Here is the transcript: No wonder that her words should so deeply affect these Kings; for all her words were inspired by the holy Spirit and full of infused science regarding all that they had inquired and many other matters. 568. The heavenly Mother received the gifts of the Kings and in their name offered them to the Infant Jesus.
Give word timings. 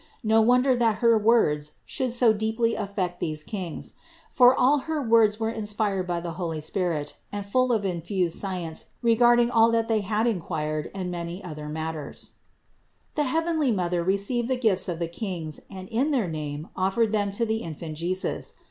No 0.23 0.41
wonder 0.41 0.75
that 0.75 0.95
her 0.95 1.15
words 1.15 1.73
should 1.85 2.11
so 2.11 2.33
deeply 2.33 2.73
affect 2.73 3.19
these 3.19 3.43
Kings; 3.43 3.93
for 4.31 4.59
all 4.59 4.79
her 4.89 4.99
words 4.99 5.39
were 5.39 5.51
inspired 5.51 6.07
by 6.07 6.19
the 6.19 6.31
holy 6.41 6.59
Spirit 6.59 7.17
and 7.31 7.45
full 7.45 7.71
of 7.71 7.85
infused 7.85 8.35
science 8.39 8.93
regarding 9.03 9.51
all 9.51 9.69
that 9.69 9.87
they 9.87 9.99
had 10.01 10.25
inquired 10.25 10.89
and 10.95 11.11
many 11.11 11.43
other 11.43 11.69
matters. 11.69 12.31
568. 13.15 13.15
The 13.15 13.29
heavenly 13.29 13.71
Mother 13.71 14.03
received 14.03 14.47
the 14.47 14.57
gifts 14.57 14.89
of 14.89 14.97
the 14.97 15.07
Kings 15.07 15.59
and 15.69 15.87
in 15.89 16.09
their 16.09 16.27
name 16.27 16.69
offered 16.75 17.11
them 17.11 17.31
to 17.33 17.45
the 17.45 17.57
Infant 17.57 17.95
Jesus. 17.95 18.55